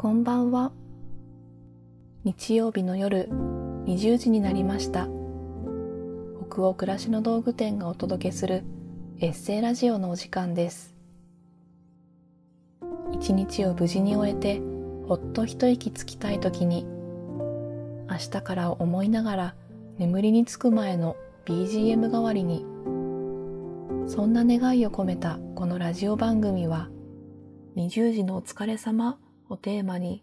[0.00, 0.70] こんばんは。
[2.22, 3.28] 日曜日の夜
[3.86, 5.08] 20時になりました。
[6.48, 8.62] 北欧暮らしの道具店がお届けする
[9.18, 10.94] エッセイラジオのお時間です。
[13.12, 14.60] 一日を無事に終えて
[15.08, 16.84] ほっと一息つきたい時に
[18.08, 19.54] 明日から思いながら
[19.98, 22.64] 眠りにつく前の BGM 代わりに
[24.06, 26.88] そんな願いを込めたこのラジオ番組は
[27.74, 30.22] 20時のお疲れ様をテーマに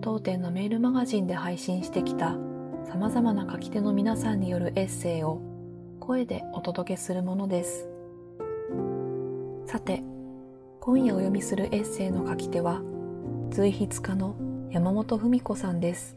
[0.00, 2.36] 当店のメールマガジンで配信してきた
[2.84, 5.40] 様々な書き手の皆さんによるエッセイを
[6.00, 7.88] 声でお届けするものです。
[9.66, 10.02] さて、
[10.80, 12.82] 今夜お読みするエッセイの書き手は
[13.50, 14.36] 随筆家の
[14.70, 16.16] 山本文子さんです。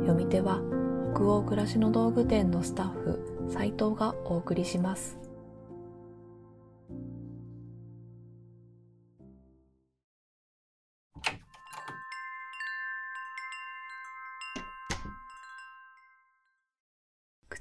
[0.00, 0.60] 読み手は
[1.14, 5.23] 北欧暮らしの道具店のスタッフ斉藤がお送りします。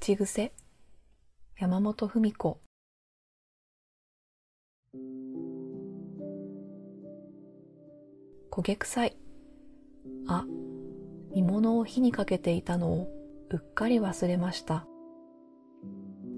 [0.04, 0.52] 口癖？
[1.58, 2.60] 山本文子。
[8.52, 9.18] 焦げ臭い。
[10.28, 10.46] あ
[11.32, 13.08] 煮物を火にかけていたのを
[13.50, 14.86] うっかり忘れました。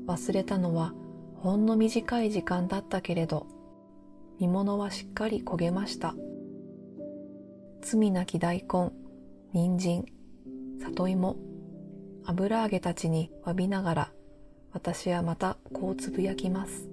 [0.05, 0.93] 忘れたのは
[1.33, 3.47] ほんの短い時間だったけれど
[4.37, 6.13] 煮物はしっかり焦げました。
[7.81, 8.91] 罪なき大根
[9.53, 10.05] 人参
[10.81, 11.54] 里芋。
[12.27, 14.11] 油揚げたちに詫びながら
[14.73, 16.89] 私はまたこうつぶやきます。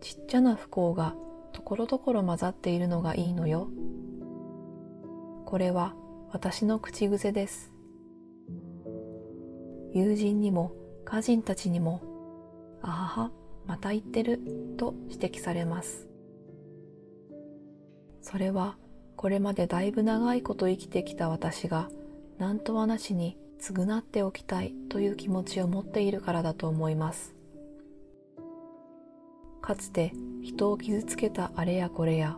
[0.00, 1.14] ちっちゃな不幸が
[1.52, 3.68] ところどころ混ざっているのがいいのよ。
[5.44, 5.94] これは
[6.30, 7.72] 私の口癖です。
[9.92, 10.72] 友人にも
[11.04, 12.00] 家人たちにも
[12.80, 13.30] あはは
[13.66, 14.40] また言ってる
[14.78, 16.08] と指摘されます。
[18.22, 18.76] それは
[19.16, 21.90] これまでだいぶ長いこと生きてきた私が
[22.38, 27.36] 何とはなしに償っておきたいという気持ちを持っているからだと思います。
[29.60, 30.12] かつて
[30.42, 32.36] 人を傷つけたあれやこれや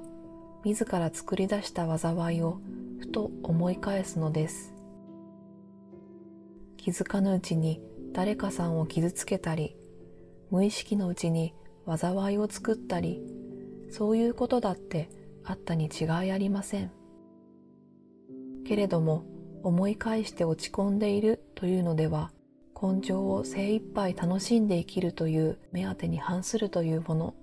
[0.64, 2.58] 自ら作り出した災いを
[3.00, 4.74] ふと思い返すのです。
[6.76, 7.80] 気づかぬうちに
[8.12, 9.74] 誰かさんを傷つけたり
[10.50, 11.54] 無意識のうちに
[11.86, 13.22] 災いを作ったり
[13.90, 15.08] そういうことだって
[15.42, 16.90] あったに違いありません。
[18.66, 19.24] けれども
[19.64, 22.30] 思い返して落ち込んでいるというのでは
[22.80, 27.34] 根性を精一杯楽しんで生きるという目当てに反するというもの。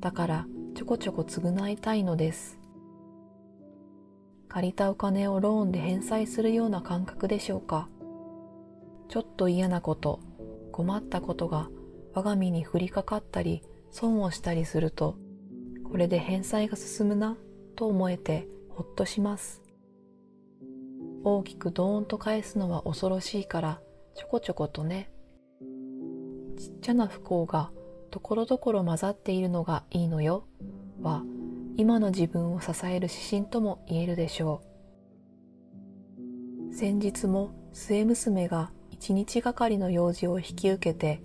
[0.00, 2.58] だからちょこちょこ償いたいのです。
[4.48, 7.90] 借りたお金をローンで返済するような感覚でしょうか。
[9.08, 10.20] ちょっと嫌なこと
[10.72, 11.68] 困ったことが
[12.14, 15.16] 我が身に降りかかったり損をしたりすると
[15.84, 17.36] これで返済が進むな
[17.76, 19.65] と思えてほっとします。
[21.28, 23.80] 大きくドーンと返すのは恐ろしいから
[24.14, 25.10] ちょこちょことね。
[26.56, 27.72] ちっちゃな不幸が
[28.12, 30.46] ところどころ混ざっているのがいいのよ
[31.02, 31.24] は
[31.76, 34.62] 今の自分を支える指針とも言えるでしょ
[36.70, 36.74] う。
[36.76, 41.22] 先日も末娘が一日がかりの用事を引き受けて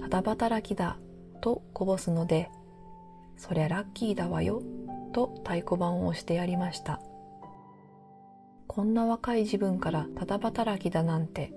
[0.00, 0.98] ただ働きだ
[1.40, 2.50] とこぼすので
[3.36, 4.64] そりゃラッキーだわよ
[5.12, 7.00] と太鼓判を押してやりました。
[8.78, 11.52] こんな若い自分からただ働きだなんて、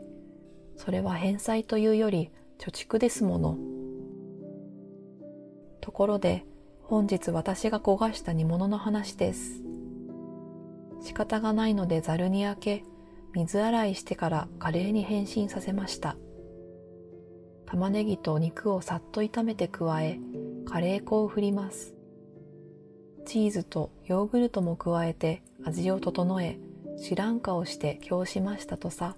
[0.76, 3.59] それは返済というより貯蓄ですもの。
[5.82, 6.48] ところで、
[6.82, 9.62] 本日私が焦がした煮物の話です。
[11.00, 12.84] 仕方がないのでざるにあけ、
[13.34, 16.18] 水洗いしてからカレーに変身させました。
[17.68, 20.20] 玉ねぎと肉をさっと炒めて加え、
[20.66, 21.94] カレー粉を振ります。
[23.28, 26.58] チーズとヨーグルトも加えて味を整え、
[27.01, 29.17] 知らん顔して今日しましたとさ。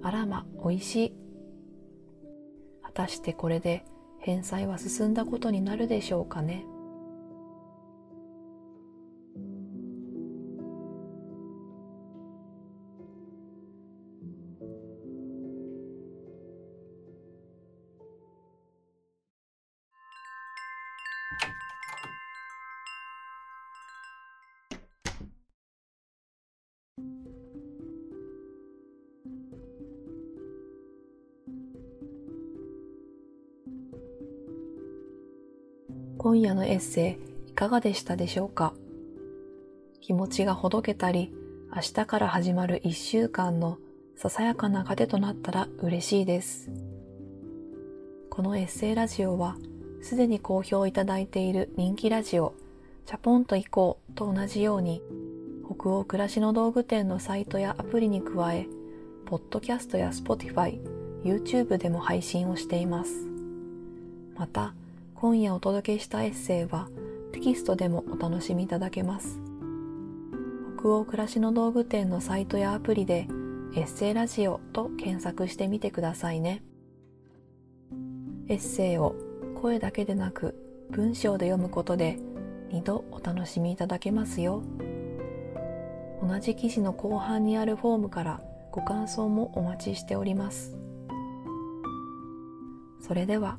[0.00, 1.14] あらま、おいしい。
[2.82, 3.84] 果たしてこれで
[4.20, 6.64] 返済は進んだことになるでしょうかね。
[36.22, 38.74] 今夜のエッセイいかがでしたでしょうか？
[40.00, 41.32] 気持ちがほどけたり、
[41.74, 43.78] 明日から始まる一週間の
[44.14, 46.70] ささやかな糧となったら嬉しいです。
[48.30, 49.56] このエッセイラジオは、
[50.00, 52.54] すでに好評いただいている人気ラジオ、
[53.04, 55.02] チャポンと行こうと同じように
[55.64, 58.68] 北欧暮らしの道具店のサイトやアプリに加え
[59.26, 60.80] ポッドキャストや Spotify、
[61.24, 63.10] YouTube でも配信をしています
[64.36, 64.72] また
[65.22, 66.88] 今夜お届けしたエッセイは
[67.30, 69.40] テキストでもお楽しみいただけます。
[70.80, 73.28] 北欧暮らしの道具店のサイトやアプリで
[73.76, 76.64] エッセイラジオと検索してみてくださいね。
[78.48, 79.14] エッセイを
[79.62, 80.56] 声だけでなく
[80.90, 82.18] 文章で読むことで
[82.72, 84.64] 2度お楽しみいただけますよ。
[86.20, 88.42] 同じ記事の後半にあるフォームから
[88.72, 90.76] ご感想もお待ちしております。
[93.00, 93.58] それでは